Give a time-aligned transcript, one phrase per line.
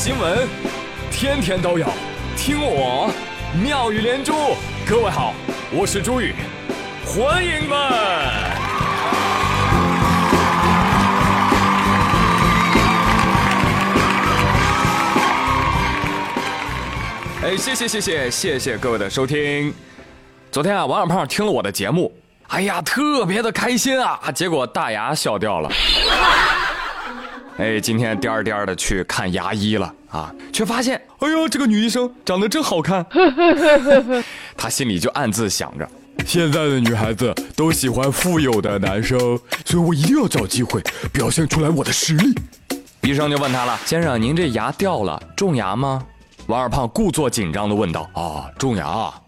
[0.00, 0.48] 新闻，
[1.10, 1.84] 天天都有，
[2.36, 3.10] 听我
[3.60, 4.32] 妙语连珠。
[4.88, 5.34] 各位好，
[5.72, 6.36] 我是朱宇，
[7.04, 7.76] 欢迎们。
[17.42, 19.74] 哎，谢谢谢谢谢谢各位的收听。
[20.52, 22.12] 昨天啊，王小胖听了我的节目，
[22.46, 25.68] 哎呀，特别的开心啊，结果大牙笑掉了。
[27.58, 33.04] 哎，今天颠儿颠儿的去看牙医了啊，却发现，哎呦，这个女医生长得真好看。
[34.56, 35.88] 他心里就暗自想着，
[36.24, 39.18] 现在的女孩子都喜欢富有的男生，
[39.64, 40.80] 所以我一定要找机会
[41.12, 42.32] 表现出来我的实力。
[43.02, 46.00] 医生就问他了，先生，您这牙掉了，种牙吗？
[46.46, 49.20] 王二胖故作紧张的问道，啊，种牙啊，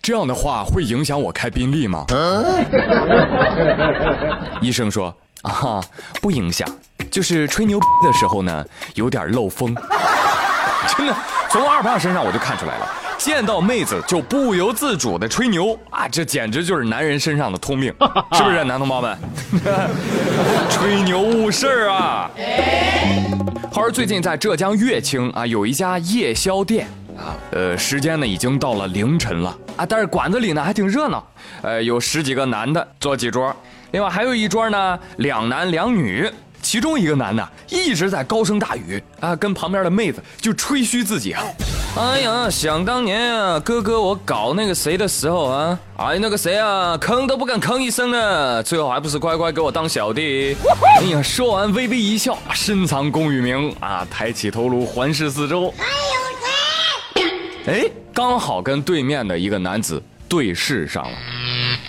[0.00, 2.06] 这样的话会影响我开宾利吗？
[4.60, 5.82] 医生说，啊，
[6.22, 6.68] 不影响。
[7.18, 8.64] 就是吹牛逼的时候呢，
[8.94, 9.74] 有点漏风。
[10.96, 11.16] 真的，
[11.50, 12.88] 从二胖身上我就看出来了，
[13.18, 17.92] 见到妹子就不由自主的吹牛啊，这简直就是男人身上的通病，
[18.34, 19.18] 是不是，男同胞们？
[20.70, 22.30] 吹牛误事儿啊！
[23.72, 31.26] 话说最近在浙江乐清啊，有一家夜宵店啊，呃，时间呢已经到了凌晨了啊，但是馆子里呢还挺热闹，
[31.62, 33.52] 呃，有十几个男的坐几桌，
[33.90, 36.30] 另外还有一桌呢，两男两女。
[36.68, 41.42] 其中一个男的一直在高声大语啊，跟旁边的妹子就吹嘘自己啊。
[41.96, 50.54] 哎呀，想当年啊，哥哥我搞那个谁的时候啊，哎那个谁啊，吭都不敢吭一声呢，最后还不是乖乖给我当小弟。
[51.00, 55.72] 哎呀，说完微微一笑，深藏功与名啊，抬起头颅环视四周。
[57.64, 61.18] 哎，刚好跟对面的一个男子对视上了，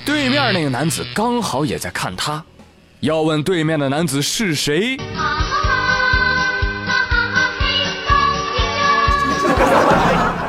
[0.06, 2.42] 对面那个男子刚好也在看他。
[3.02, 4.98] 要问对面的男子是谁？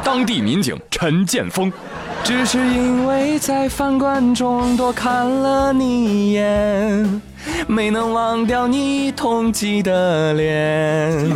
[0.03, 1.73] 当地民警陈建峰，
[2.25, 7.23] 只是因为在饭馆中多看了你一眼，
[7.69, 11.31] 没能忘掉你痛极的脸。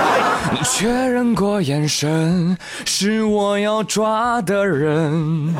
[0.64, 5.54] 确认过眼神，是我要抓的人。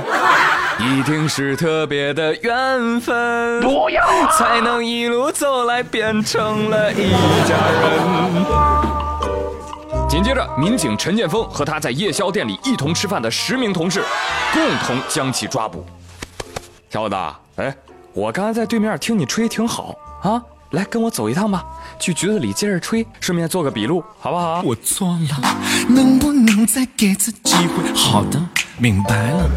[0.78, 4.03] 一定是特别的缘分，不要
[4.37, 7.10] 才能一路走来变成了一
[7.48, 8.47] 家人。
[10.06, 14.03] 紧接着，民警陈建峰和他在夜宵店里一同吃饭的十名同事，
[14.53, 15.84] 共同将其抓捕。
[16.91, 17.16] 小伙子，
[17.56, 17.75] 哎，
[18.12, 21.64] 我刚才在对面听你吹挺好啊，来跟我走一趟吧，
[21.98, 24.60] 去局子里接着吹，顺便做个笔录，好不好？
[24.62, 25.56] 我错了，
[25.88, 27.93] 能不能再给次机会？
[27.94, 28.38] 好的，
[28.78, 29.50] 明白了。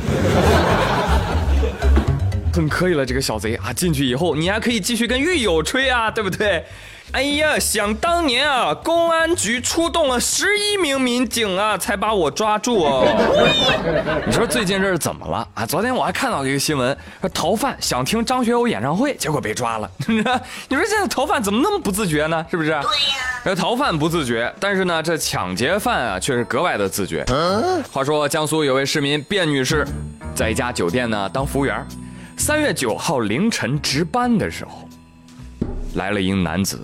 [2.60, 3.72] 很可以了，这个小贼啊！
[3.72, 6.66] 进去以后，你还可以继续跟狱友吹啊，对不对？
[7.14, 13.08] 哎呀，想当年啊，公安局出动了十一名民警啊，才把我抓住哦。
[14.28, 15.66] 你说最近这是怎么了啊？
[15.66, 19.90] 昨天我还看到一个新闻，说逃犯想听张学友演唱会，结果被抓了。
[20.06, 22.46] 你说现在逃犯怎么那么不自觉呢？
[22.52, 22.72] 是不是？
[22.72, 23.56] 对呀。
[23.56, 27.26] 逃犯不自觉，但是呢，这抢劫犯啊，却是格外的自觉。
[27.90, 29.88] 话说，江苏有位市民卞女士，
[30.36, 31.88] 在一家酒店呢当服务员。
[32.40, 34.88] 三月九号凌晨值班的时候，
[35.96, 36.80] 来了一男子，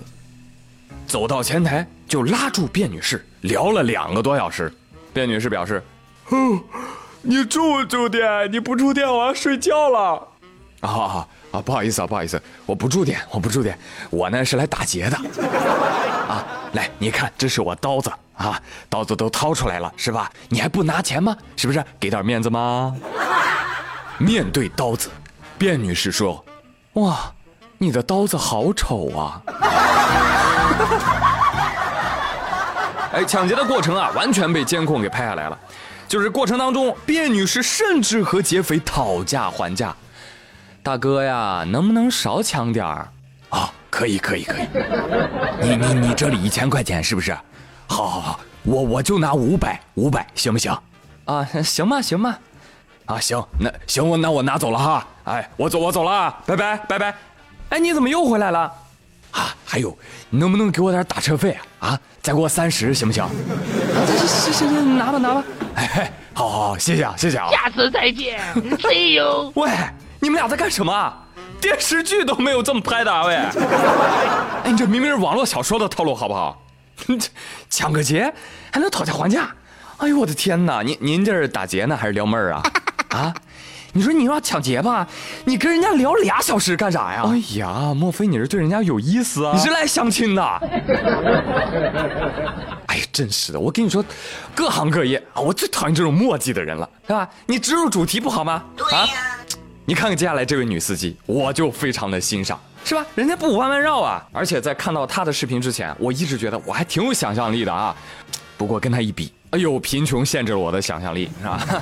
[1.06, 4.70] 走到前台就拉住卞女士聊了两个多小时。
[5.14, 5.82] 卞女士表示
[6.28, 6.60] ：“哦，
[7.22, 8.52] 你住不住店？
[8.52, 10.28] 你不住店，我要睡觉了。”
[10.86, 13.78] 啊啊，不好意思啊，不好意思，我不住店，我不住店，
[14.10, 15.16] 我呢是来打劫的。
[15.16, 20.30] 啊，来，你看，这是我刀子啊，刀子都掏出来了，是吧？
[20.50, 21.34] 你还不拿钱吗？
[21.56, 21.82] 是不是？
[21.98, 22.94] 给点面子吗？
[24.18, 25.08] 面对刀子。
[25.58, 26.44] 卞女士说
[26.94, 27.32] ：“哇，
[27.78, 29.40] 你的刀子好丑啊！”
[33.12, 35.58] 哎，抢劫的过程啊，完全被监控给拍下来了。
[36.06, 39.94] 就是过程当中，卞女士甚至和劫匪讨价还价
[40.82, 43.08] ：“大哥呀，能不能少抢点儿？
[43.48, 44.66] 啊，可以，可以，可以。
[45.62, 47.36] 你你你这里一千块钱是不是？
[47.88, 50.76] 好好好，我我就拿五百，五百行不行？
[51.24, 52.38] 啊，行吧，行吧。”
[53.06, 57.14] 啊，行，那行我那我拿走了哈，哎，我走我走了，拜拜拜拜，
[57.70, 58.60] 哎，你怎么又回来了？
[59.30, 59.96] 啊，还有，
[60.28, 61.88] 你能不能给我点打车费啊？
[61.90, 63.24] 啊，再给我三十行不行？
[64.06, 65.44] 行行行行，拿吧拿吧，
[65.76, 68.40] 哎，好好好，谢谢啊谢谢啊，下次再见
[68.80, 69.52] ，See you。
[69.56, 69.70] 喂，
[70.18, 71.12] 你们俩在干什么？
[71.60, 76.60] 电视剧都没有这么拍的啊，喂，哎，你这明明是网络小说的套路，好不好？
[77.70, 78.32] 抢个劫
[78.72, 79.48] 还能讨价还价？
[79.98, 82.62] 哎呦我的天哪，您您这是打劫呢还是撩妹儿啊？
[83.16, 83.34] 啊，
[83.92, 85.08] 你说你要抢劫吧，
[85.46, 87.22] 你跟人家聊俩小时干啥呀？
[87.26, 89.52] 哎呀，莫非你是对人家有意思啊？
[89.56, 90.42] 你是来相亲的？
[92.86, 94.04] 哎呀，真是的，我跟你说，
[94.54, 97.26] 各行各业啊，我最讨厌这种墨迹的人了，对吧？
[97.46, 98.62] 你植入主题不好吗？
[98.92, 99.08] 啊，
[99.86, 103.04] 你看看接下来这位女司机，我就非常的欣赏，是吧？
[103.14, 107.96] 人家不弯弯绕啊，而且在看到她的视频之前，我一直觉得我还挺有想象力的啊。
[108.58, 111.60] 不过跟她一比，哎呦，贫穷限制了我的想象力，是吧？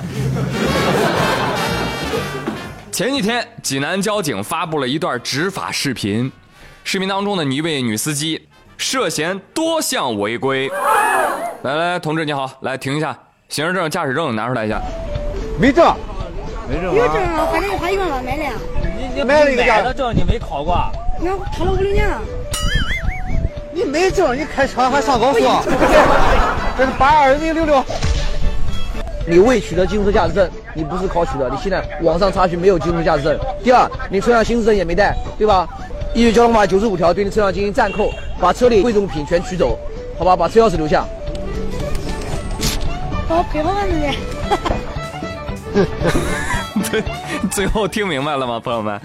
[2.91, 6.31] 前几天，济南交警发布了一段执法视频，
[6.83, 8.47] 视频当中的一位女司机
[8.77, 10.69] 涉嫌多项违规。
[11.63, 13.17] 来来，同志你好，来停一下，
[13.49, 14.79] 行驶证、驾驶证拿出来一下。
[15.59, 15.93] 没证，
[16.69, 18.43] 有证啊，反正他用了买的，
[18.97, 20.77] 你你买了一个买驾的证你没考过，
[21.19, 22.21] 那考了五六年了。
[23.73, 25.39] 你没证，你开车还上高速？
[26.77, 27.83] 这是八二零六六。
[29.27, 33.39] 你未取得机动车驾驶证，你不是考取的，你现在网上查询没有机动车驾驶证。
[33.63, 35.67] 第二，你车辆行驶证也没带，对吧？
[36.13, 39.79] 依据交通法九十五条，对你车辆进行暂扣，把车里贵重品全取走，
[40.17, 40.35] 好吧？
[40.35, 41.03] 把车钥匙留下。
[43.27, 44.15] 好，配合完了
[46.91, 47.03] 对，
[47.49, 49.01] 最后听明白了吗，朋友们？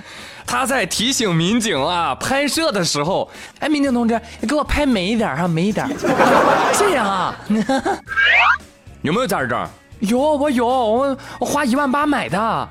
[0.50, 3.30] 他在提醒民警啊，拍摄的时候，
[3.60, 5.88] 哎，民警同志，你给我拍美一点哈，美一点，
[6.76, 7.36] 这样啊？
[9.02, 9.64] 有没有驾驶证？
[10.00, 12.68] 有，我有，我我花一万八买的，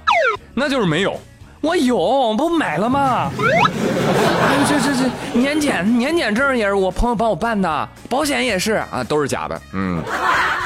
[0.54, 1.18] 那就是没有。
[1.62, 3.31] 我有，不买了吗？
[3.40, 9.62] 哎，这这这年检年检证也是我朋友帮我办的，保险也是啊，都是假的。
[9.72, 10.04] 嗯，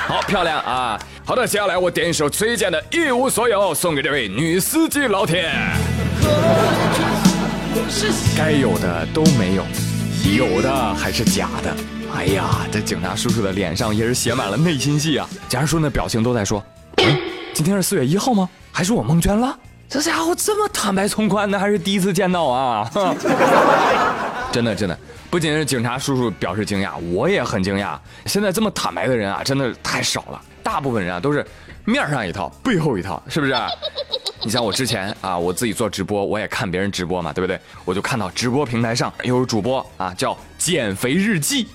[0.07, 0.99] 好漂亮啊！
[1.23, 5.47] 好的，接下来我点一首崔健的《一无所有》，送给这位女司机老铁。
[8.37, 9.63] 该有的都没有，
[10.37, 11.73] 有的还是假的。
[12.15, 15.27] 哎呀，这警察叔叔的脸上也是写满了内心戏啊！
[15.49, 16.63] 警察叔那表情都在说
[16.97, 17.17] ：“嗯，
[17.53, 18.47] 今天是四月一号吗？
[18.71, 19.57] 还是我蒙圈了？
[19.89, 22.89] 这家伙这么坦白从宽，的还是第一次见到啊！”
[24.51, 24.97] 真 的真的，
[25.33, 27.97] 不仅是警察叔叔表示惊讶，我也很惊讶。
[28.27, 30.39] 现在这么坦白的人啊，真的太少了。
[30.61, 31.43] 大部分人啊都是
[31.85, 33.55] 面上一套，背后一套，是不是？
[34.45, 37.59] 你像我之前啊，我自己做直播，我也看别人直播嘛，对不对？
[37.83, 41.67] 我就看到直播平台上有主播啊，叫减肥日记，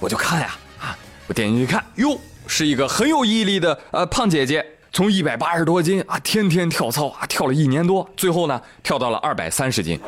[0.00, 2.18] 我就看呀啊，我点进去看，哟，
[2.48, 9.98] 是一个很有毅力的呃胖姐姐，从一百八十多斤啊，天天跳操啊，跳了一年多，最后呢跳到了二百三十斤，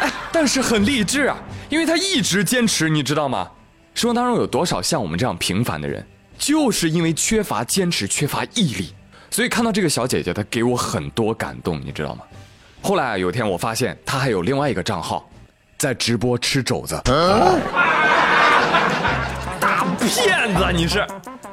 [0.00, 1.38] 哎，但是很励志啊，
[1.70, 3.50] 因为他一直坚持，你知道吗？
[3.94, 6.06] 生活当中有多少像我们这样平凡的人，
[6.36, 8.94] 就是因为缺乏坚持，缺乏毅力。
[9.30, 12.22] 所以看到这个小姐姐，她给我很多感动，你知道吗？
[12.82, 15.26] 后来啊，有一天我发现她还有另外一个账号，
[15.78, 17.00] 在直播吃肘子。
[19.58, 21.06] 大骗子，你是！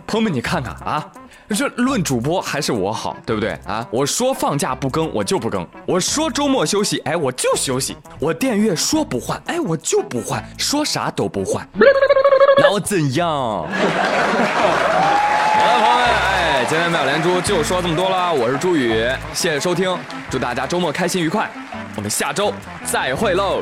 [0.06, 1.10] 朋友们，你看看啊，
[1.56, 3.88] 这论主播还是我好，对不对啊？
[3.90, 11.68] 我说放假不更，我就不更；我说周末休息，哎，我就休息；我电月说不换，哎，我就不换，说啥都不换。
[12.62, 13.28] 那我怎样？
[13.28, 13.70] 好了，
[15.56, 18.32] 朋友们，哎，今天妙连珠就说这么多啦。
[18.32, 19.98] 我是朱宇，谢谢收听，
[20.30, 21.50] 祝大家周末开心愉快，
[21.96, 22.54] 我们下周
[22.84, 23.62] 再会喽。